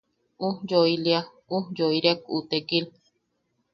[0.47, 1.19] Ujyoilia...
[1.57, 2.85] ujyoiriak u tekil.